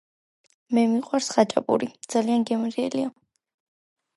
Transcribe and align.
მე 0.77 0.85
მიყვარს 0.93 1.27
ხაჭაპური, 1.35 1.91
ძაან 2.15 2.47
გემრიელია 2.53 3.13